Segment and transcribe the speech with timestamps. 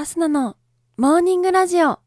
[0.00, 0.56] アスナの
[0.96, 1.98] モーニングラジオ。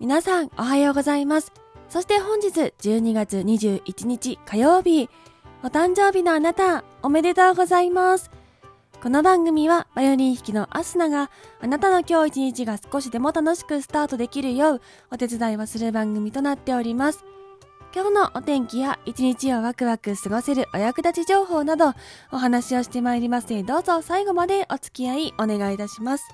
[0.00, 1.52] 皆さんおはようございます。
[1.88, 5.08] そして本日12月21日火曜日、
[5.64, 8.30] お誕生日のあなた、おめでとうございます。
[9.02, 17.24] この番組はバイオリン弾きのアスナがあなたの今日一日が少しでも楽しくスタートできるようお手伝いをする番組となっております。
[17.94, 21.94] 今日のお天気や一日をワクワク過ごせるお役立ち情報など
[22.30, 26.28] お話をしてまいりますのでどうぞ最後までお付き合いお願いいたします。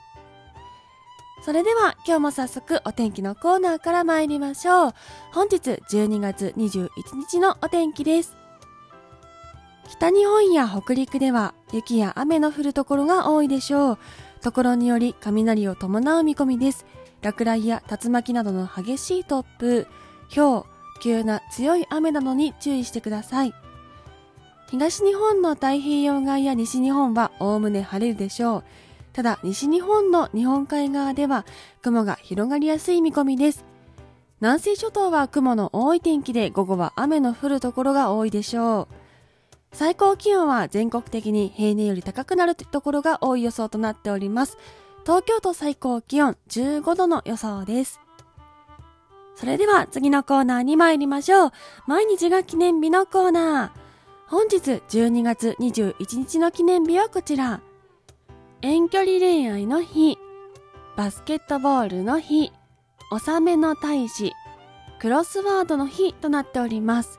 [1.45, 4.95] それでは今日も早速お天気のコーナーから参りましょう。
[5.33, 8.41] 本日12月21日のお天気です。
[9.91, 13.99] 北日本や北陸では雪や雨の降るところが多いでしょう。
[14.41, 16.87] ところにより雷を伴う見込みです。
[17.23, 19.89] 落雷や竜巻などの激しい突風、
[20.33, 20.65] 氷、
[21.03, 23.53] 急な強い雨などに注意してください。
[24.71, 28.65] 東日本の太平洋側や西日本はおおむね晴れるでしょう。
[29.13, 31.45] ただ西日本の日本海側では
[31.83, 33.65] 雲が広がりやすい見込みです。
[34.41, 39.00] 南西諸島は雲の多い天気で午後は雨の降るところが多いでしょう。
[39.73, 44.59] 最高気温は全国的に平年より高くなるところが多い予想となっております。
[45.05, 48.01] 東京都最高気温15度の予想です。
[49.37, 51.53] それでは次のコーナーに参りましょう。
[51.87, 53.81] 毎日が記念日のコーナー。
[54.29, 57.61] 本日12月21日の記念日はこちら。
[58.63, 60.19] 遠距離恋愛の日、
[60.97, 62.53] バスケットボールの日、
[63.11, 64.35] 納めの大使、
[65.01, 67.19] クロスワードの日となっております。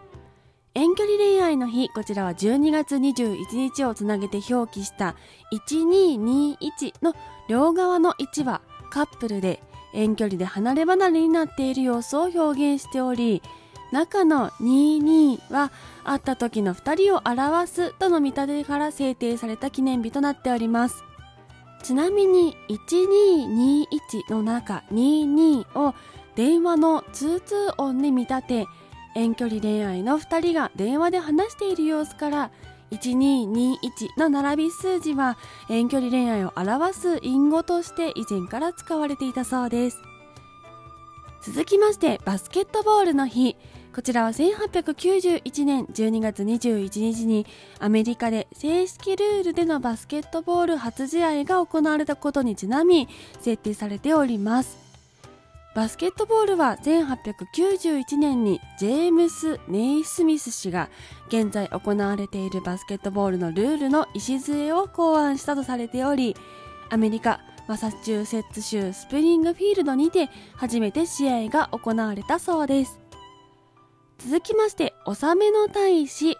[0.73, 5.15] 遠距離恋愛の日、こちらは12月21日をつなげて表記した
[5.67, 7.13] 1221の
[7.49, 9.61] 両側の1はカップルで
[9.93, 13.41] 遠距離で離れ離れになっている様子を表現しており、
[13.91, 15.73] 中の22は
[16.05, 21.03] 会った時の2人を表すとの見立てから制定された記念日となっております。
[21.83, 25.93] ちなみに1221の中22を
[26.35, 28.67] 電話の通通音に見立て
[29.15, 32.51] 遠距離恋愛の2人が電話で話している様子から
[32.91, 33.75] 1221
[34.17, 35.37] の並び数字は
[35.69, 39.97] 遠距離恋愛を表す隠語として以前から使われていたそうです
[41.43, 43.55] 続きましてバスケットボールの日
[43.93, 47.45] こちらは1891年12月21日に
[47.79, 53.09] アメリカで正式ルールでのバスケットボール初試合が行われたことにちなみ
[53.41, 54.90] 設定されております。
[55.73, 60.89] バスケットボールは1891年にジェームス・ネイスミス氏が
[61.29, 66.35] 現在行われているバスケットボールのルールの礎を考案したとされており、
[66.89, 67.39] アメリカ、
[67.69, 72.99] マサチューセッツ州スプリングフィールドにて初めて試合が行われたそうです。
[74.17, 76.37] 続きまして、納めの大使。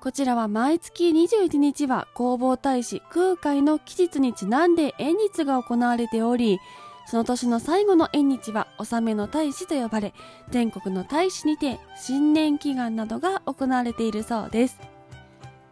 [0.00, 6.58] こちらは毎月21日は弘法大使空海の期日にちなんで縁日が行われており、
[7.06, 10.14] その年の最後の縁日は納めの大使と呼ばれ、
[10.50, 14.78] 全国の大使にて新年祈願などが行われているそうです。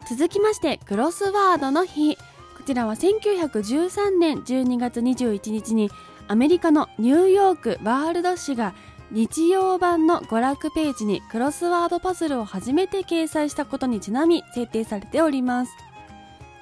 [0.08, 2.16] 続きまして、クロスワードの日。
[2.16, 5.90] こちらは1913年12月21日に
[6.28, 8.74] アメリカのニューヨークワールド紙が
[9.10, 15.72] 日曜版の娯楽ページにクロスワードパズルを初めて掲載したことにちなみ制定されております。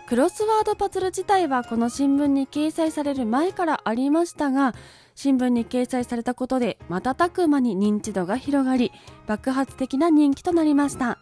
[0.08, 4.74] クロスワードパズル自体はこの新聞に掲載される前からありましたが、
[5.14, 8.90] 新聞に掲載されたことで瞬く間に認知度が広がり、
[9.26, 11.18] 爆発的な人気となりました。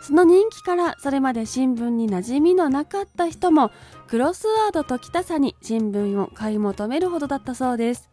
[0.00, 3.70] その人気からそれまで新聞に馴染みのなかった人も
[4.08, 8.08] クロスワードときたさに新聞を買い求めるほどだったそうです。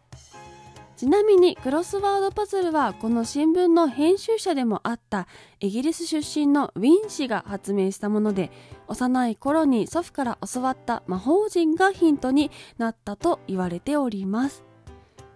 [1.03, 5.27] ちなみにクロスワードパズルはこの新聞の編集者でもあった
[5.59, 8.51] イギリス出身のウィン氏が発明したもので
[8.87, 14.63] 幼い頃に祖父から教わった魔法陣がヒントになったと言われております。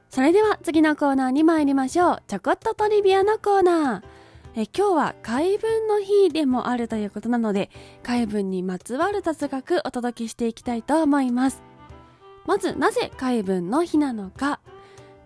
[0.10, 2.24] それでは次のコーナーに参りましょう。
[2.28, 4.62] ちょこっとトリビアのコーナー。
[4.62, 7.70] え今日は海文の日でもあるということなので
[8.04, 11.62] 海文にまつわる雑学お届けしていきたいと思います。
[12.46, 14.62] まずなぜ海文の日なのか。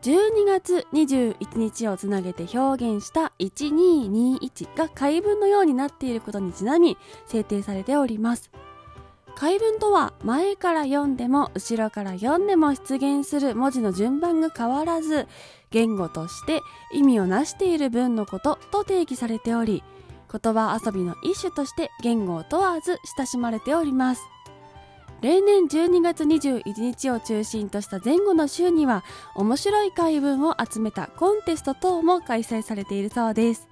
[0.01, 8.51] 12月21日をつなげて表現した1221が解文のようになっていることにちなみ制定されております。
[9.35, 15.27] 解文とは前から読んでも後ろから読んでも出現する文字の順番が変わらず
[15.69, 16.59] 言語として
[16.93, 19.83] 意味をなしている文のことと定義されており
[20.31, 24.21] 言葉遊びの一種として言語を問わず親しまれております。
[25.21, 29.03] 例年12月21日を中心とした前後の週には
[29.35, 33.67] 面白い回文を集めたコンテスト等も開催されているそうです。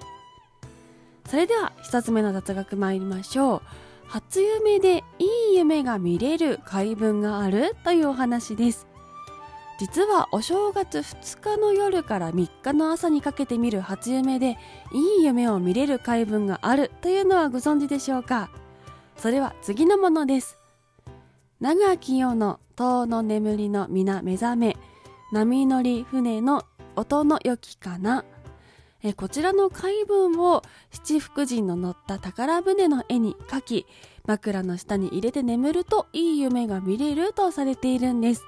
[1.27, 3.61] それでは一つ目の雑学参りましょう。
[4.07, 8.87] 初夢でいい夢が見れる回文があるというお話です。
[9.79, 14.57] 実はお正月2日の夜から3日の朝にかけて見る初夢で
[14.91, 18.51] いい夢を見れる回文があるというのはご存知でしょうか？
[19.17, 20.58] それは次のものです
[21.59, 24.77] 長き夜の塔の眠りの皆目覚め
[25.33, 26.63] 波乗り船の
[26.95, 28.23] 音の良きかな
[29.03, 30.61] えこちらの回文を
[30.91, 33.85] 七福神の乗った宝船の絵に描き
[34.25, 38.43] 枕の下に入れて眠るといい夢が見れるとされているんです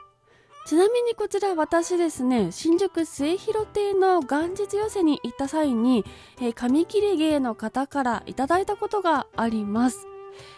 [0.65, 6.05] ちなみにこちら私ですね、新宿末広亭の元日寄せに行った際に、
[6.39, 10.10] えー、紙切れ芸の方からいただいたことがあります。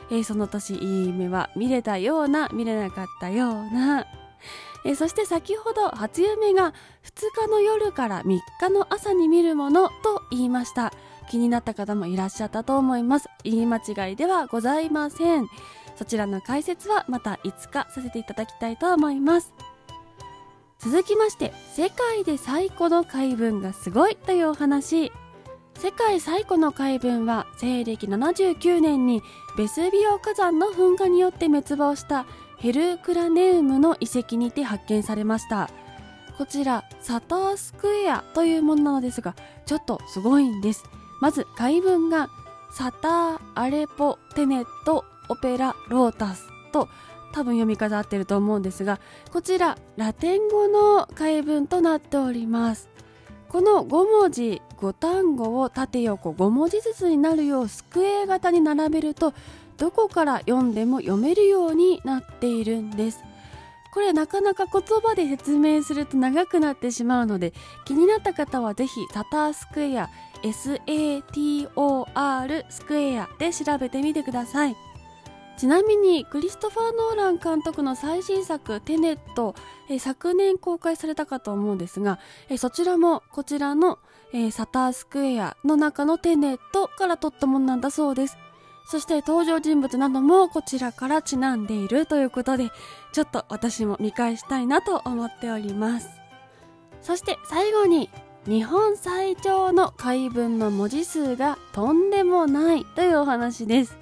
[0.09, 4.05] えー、その年いい夢は見れたような、見れなかったような。
[4.85, 6.73] えー、そして先ほど初夢が
[7.03, 10.93] 2日の夜から3日の朝に見るものと言いました。
[11.29, 13.29] 気になった方もいらっしゃったと思います。
[13.43, 15.47] 言い間違いではございません。
[15.95, 19.53] そちらの解説はまたいつかさせていただきたいと思います。
[20.79, 25.13] 続きまして世界で最古の海文がすごいというお話
[25.77, 29.21] 世界最古の海文は西暦79年に
[29.57, 32.25] ベスビオ火山の噴火によって滅亡した
[32.57, 35.69] ヘルクラネウムの遺跡にて発見されました。
[36.37, 39.35] こちらサタースクエアというものなのですが
[39.65, 40.83] ちょっとすごいんです。
[41.19, 42.29] まず海文が
[42.71, 46.89] サターアレポテネットオペラロータスと
[47.33, 48.99] 多分読み方合ってると思うんですが
[49.31, 52.89] こちらラテン語の解文となっております。
[53.49, 59.33] この5文字5単語を縦横5文字ずつになるようスクエア型に並べると
[59.77, 63.23] どこから読んでも読めるようになっているんです。
[63.93, 67.53] これなかなか言葉で説明すると長くなってしまうので
[67.85, 70.09] 気になった方はぜひタタースクエア
[70.41, 74.75] SATOR スクエアで調べてみてください。
[75.55, 79.55] ちなみにクリストファー・ノーラン監督の最新作「テネット」
[79.87, 82.19] え昨年公開されたかと思うんですが
[82.49, 83.99] えそちらもこちらの、
[84.33, 88.37] えサタースクエアの中のテネットから撮ったものなんだそうです。
[88.85, 92.69] そして登場人物などもこちらからちなんでいるということで
[93.13, 96.09] ちょっと私も見返したいなと思っております。
[97.01, 98.09] そして最後に
[98.45, 103.97] 日本最長の解文の文字数がとんでもないというお話です。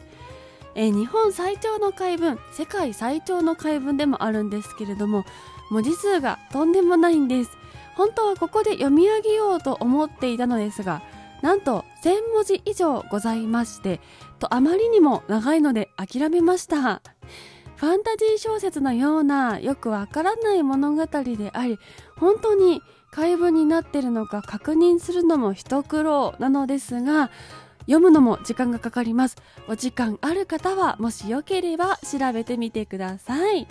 [0.74, 5.26] えー、日本最長の回文世界最長の回文でもあるんですけれども
[5.70, 7.61] 文字数がとんでもないんです。
[7.96, 11.02] 本当はここで読み上げようと思っていたのですが
[11.42, 14.00] なんと1000文字以上ございまして
[14.40, 17.02] とあまりにも長いので諦めました。
[17.76, 21.80] ファンタジー小説のようなよくわからない物語であり
[22.16, 27.32] 本当に回文になっているのか確認するのも一苦労なのですが
[27.82, 29.38] 読むのも時間がかかります。
[29.68, 33.68] お時間ある方はもしよければ調べてみてください。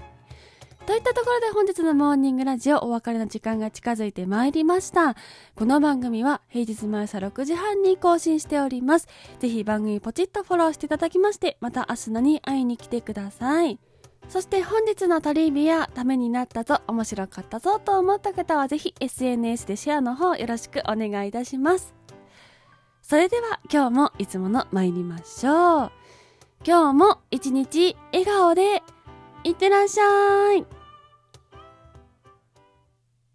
[0.90, 5.14] といったところで本日のモーニングラジオお別れの時間が近づいてまいりました。
[5.54, 9.06] この番組は平日毎朝6時半に更新しております。
[9.38, 13.78] ぜひ番組ポチッとフォローしていただきまして、また明日のに会いに来てください。
[14.28, 21.94] そして本日のトリビアためになったぞ、面白かったぞと思った方はぜひ SNS でシェアの方よろしくお願いいたします。
[23.00, 25.92] それでは今日もいつもの参りましょう。
[26.66, 28.82] 今日も一日笑顔で
[29.44, 30.79] いってらっしゃい。